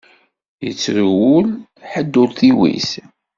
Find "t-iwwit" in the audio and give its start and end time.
2.37-2.89